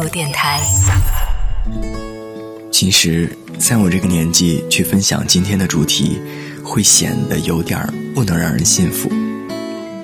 [0.00, 0.60] 度电台。
[2.70, 6.20] 其实，在我这个年纪去分享今天的主题，
[6.62, 7.80] 会显得有点
[8.14, 9.10] 不能让人信服。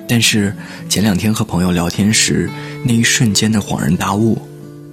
[0.07, 0.55] 但是
[0.89, 2.49] 前两天和朋友聊天时，
[2.83, 4.37] 那一瞬间的恍然大悟，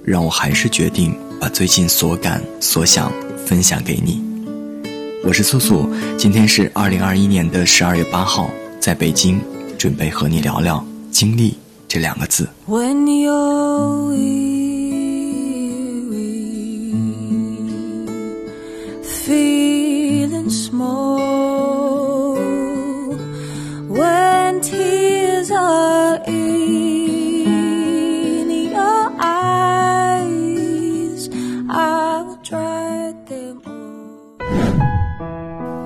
[0.04, 3.12] 让我还是决定把最近所感所想
[3.46, 4.22] 分享给你。
[5.24, 9.40] 我是素素，今天是二零二一年的十二月八号，在北京，
[9.76, 11.56] 准备和你聊聊经历
[11.88, 12.48] 这两个字。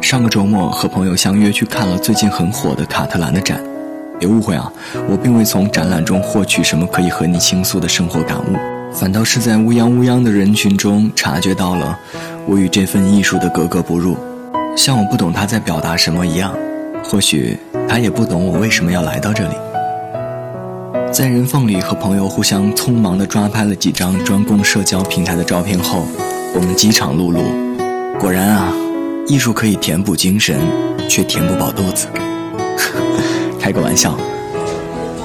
[0.01, 3.59] 上个周末和朋友相约去看了最近很火的卡特兰的展，
[4.19, 4.71] 别误会啊，
[5.09, 8.57] 我并未从展览中获取什么可以和你倾诉的生活感悟，
[8.93, 11.99] 反倒是在乌泱乌泱的人群中察觉到了
[12.47, 14.17] 我与这份艺术的格格不入，
[14.77, 16.55] 像我不懂他在表达什么一样，
[17.03, 19.55] 或许他也不懂我为什么要来到这里。
[21.11, 26.07] 在人缝里和朋友互相匆忙地抓拍了几张专供社交平台的照片后，
[26.55, 28.73] 我们饥肠辘辘，果然啊。
[29.27, 30.59] 艺术可以填补精神，
[31.09, 32.09] 却填不饱肚子。
[33.59, 34.19] 开个玩笑。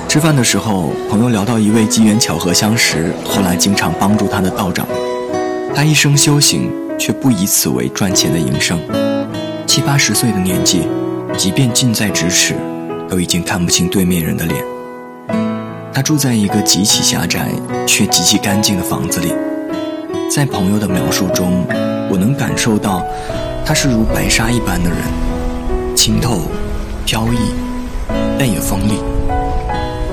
[0.08, 4.88] 吃饭的时候，朋友聊到一位机缘巧合相识，后来经常帮助他的道长。
[5.76, 8.80] 他一生修行，却不以此为赚钱的营生。
[9.66, 10.88] 七八十岁的年纪，
[11.36, 12.56] 即便近在咫尺，
[13.10, 14.64] 都已经看不清对面人的脸。
[15.92, 17.50] 他住在一个极其狭窄
[17.88, 19.34] 却极其干净的房子里。
[20.30, 21.66] 在朋友的描述中，
[22.10, 23.06] 我能感受到。
[23.66, 24.98] 他是如白纱一般的人，
[25.94, 26.44] 清透、
[27.06, 27.38] 飘逸，
[28.40, 29.00] 但也锋利，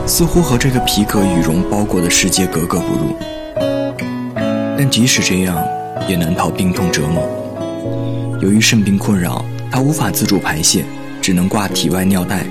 [0.07, 3.17] 似乎和这个皮革羽绒包裹的世界格格不入。
[4.77, 5.57] 但即使这样，
[6.09, 7.23] 也难逃病痛折磨。
[8.41, 10.85] 由于肾病困扰，他无法自主排泄，
[11.23, 12.45] 只能挂体外尿袋，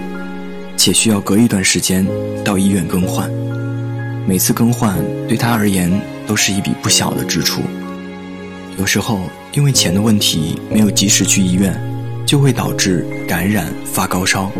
[0.77, 2.07] 且需要隔一段时间
[2.45, 3.29] 到医院更换。
[4.25, 4.95] 每次更换
[5.27, 5.91] 对他而言
[6.27, 7.61] 都是一笔不小的支出。
[8.79, 9.19] 有时候
[9.53, 11.73] 因为钱的问题没有及时去医院，
[12.25, 14.51] 就会导致感染发高烧。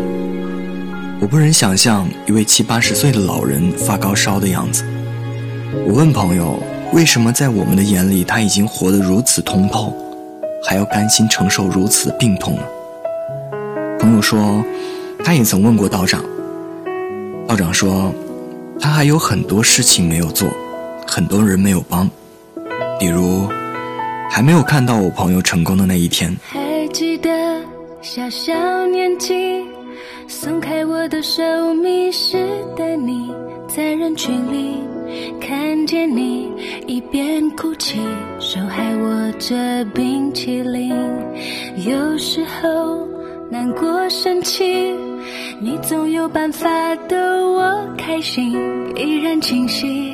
[1.20, 4.84] 我不忍想象一位七八十岁的老人发高烧的样子。
[5.86, 9.96] 我问朋友，为什么在我们的眼里他已经活得如此通透，
[10.64, 12.58] 还要甘心承受如此病痛？
[13.98, 14.64] 朋友说，
[15.24, 16.22] 他也曾问过道长。
[17.48, 18.12] 道长说，
[18.78, 20.48] 他还有很多事情没有做，
[21.06, 22.08] 很多人没有帮，
[22.98, 23.48] 比如。
[24.30, 26.34] 还没有看到我朋友成功的那一天。
[26.42, 27.30] 还记得
[28.02, 28.52] 小小
[28.86, 29.64] 年纪，
[30.26, 31.40] 松开我的手，
[31.74, 32.36] 迷失
[32.76, 33.32] 的你，
[33.68, 34.82] 在人群里
[35.40, 36.50] 看见你，
[36.88, 38.00] 一边哭泣，
[38.40, 40.92] 手还握着冰淇淋。
[41.86, 43.06] 有时候
[43.48, 44.92] 难过生气，
[45.60, 46.68] 你总有办法
[47.08, 47.16] 逗
[47.52, 48.52] 我开心，
[48.96, 50.13] 依然清晰。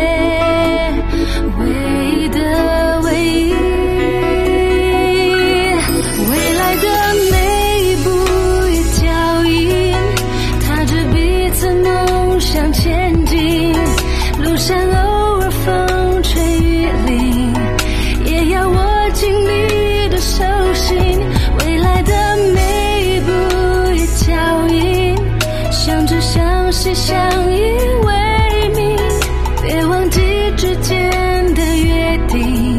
[30.61, 31.09] 之间
[31.55, 32.77] 的约定，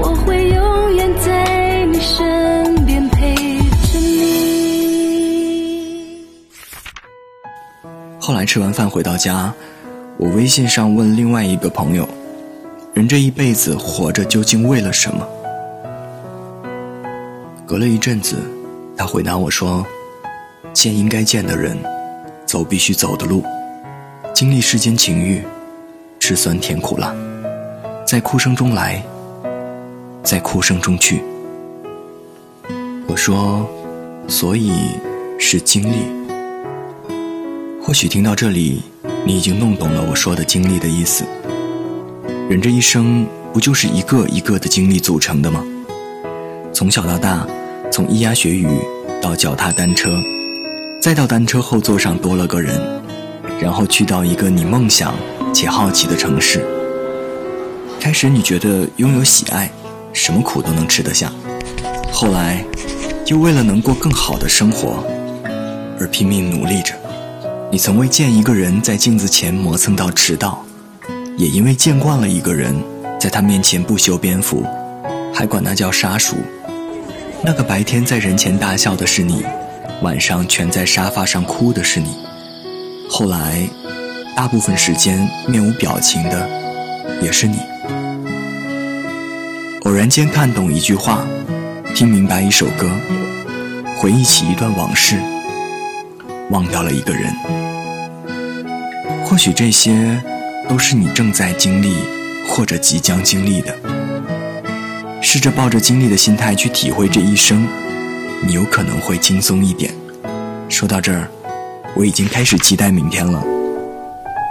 [0.00, 6.26] 我会永远在你身边陪着你。
[8.18, 9.54] 后来吃完饭回到家，
[10.16, 12.08] 我微信上问另外一个朋友
[12.94, 15.24] ：“人这一辈子活着究竟为了什么？”
[17.64, 18.34] 隔了一阵子，
[18.96, 19.86] 他回答我说
[20.74, 21.78] ：“见应该见的人，
[22.44, 23.44] 走必须走的路，
[24.34, 25.44] 经历世间情欲，
[26.26, 27.14] 吃酸甜苦辣，
[28.06, 29.04] 在哭声中来，
[30.22, 31.22] 在哭声中去。”
[33.06, 33.68] 我说
[34.26, 34.72] ：“所以
[35.38, 35.96] 是经历。”
[37.84, 38.80] 或许听到这里，
[39.26, 41.26] 你已经弄懂了我说的经历的意思。
[42.48, 45.62] 人这一生不就是一个一个的经历组成的吗？
[46.72, 47.46] 从小到大，
[47.92, 48.66] 从咿呀学语
[49.20, 50.18] 到脚踏单车，
[50.98, 52.80] 再到单车后座上多了个人，
[53.60, 55.14] 然后去到一个你梦想
[55.54, 56.62] 且好奇的城市。
[58.00, 59.70] 开始你觉得拥有喜爱，
[60.12, 61.32] 什么苦都能吃得下，
[62.12, 62.62] 后来
[63.26, 65.02] 又为了能过更好的生活
[65.98, 66.92] 而拼命努力着。
[67.70, 70.64] 你曾未见一个人在镜子前磨蹭到迟到，
[71.36, 72.74] 也因为见惯了一个人
[73.18, 74.64] 在他面前不修边幅，
[75.32, 76.36] 还管那叫杀熟。
[77.42, 79.44] 那个白天在人前大笑的是你，
[80.02, 82.16] 晚上蜷在沙发上哭的是你。
[83.08, 83.68] 后来，
[84.36, 86.48] 大部分时间面无表情的
[87.22, 87.56] 也是你。
[89.84, 91.24] 偶然间看懂一句话，
[91.94, 92.90] 听明白一首歌，
[93.96, 95.20] 回忆起一段往事，
[96.50, 97.32] 忘掉了一个人。
[99.24, 100.20] 或许这些
[100.68, 101.94] 都是你正在经历
[102.48, 103.76] 或者即将经历的。
[105.22, 107.66] 试着抱着经历的心态去体会这一生，
[108.42, 109.94] 你有可能会轻松一点。
[110.68, 111.28] 说到这儿，
[111.94, 113.42] 我已经开始期待明天了。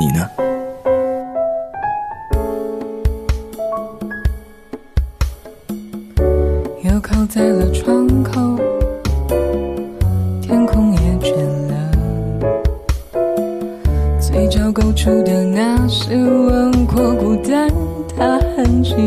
[0.03, 0.29] 你呢？
[6.83, 8.59] 又靠在了窗口，
[10.41, 11.33] 天空也倦
[11.69, 11.73] 了。
[14.19, 17.69] 嘴角勾出的那是轮廓，孤单，
[18.17, 18.97] 它很寂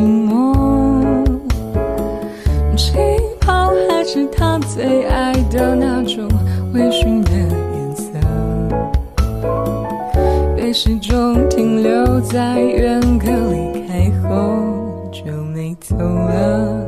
[10.72, 15.24] 始终停留在原刻，离开后就
[15.54, 16.84] 没走了。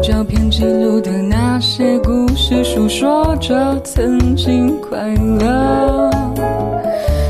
[0.00, 6.10] 照片记录的那些故事，诉说着曾经快乐。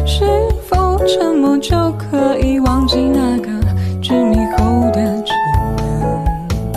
[0.06, 0.24] 是
[0.66, 3.48] 否沉默就可以忘记那个
[4.00, 5.32] 执迷后的痴
[6.74, 6.76] 人？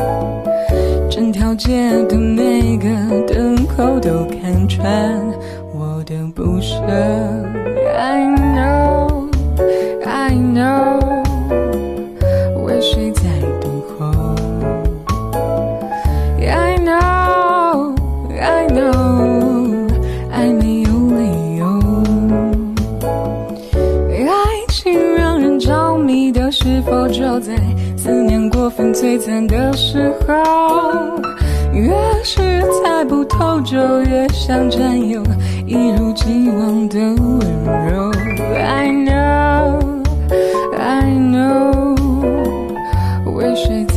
[1.09, 2.87] 整条街的每个
[3.27, 5.21] 灯口都看穿
[5.73, 6.75] 我的不舍。
[7.97, 8.84] I know,
[29.25, 31.19] 分摧残的时候？
[31.73, 31.91] 越
[32.23, 35.21] 是猜不透，就越想占有，
[35.65, 37.39] 一如既往的温
[37.91, 38.11] 柔。
[38.55, 39.79] I know,
[40.77, 41.95] I know，
[43.33, 43.95] 为谁在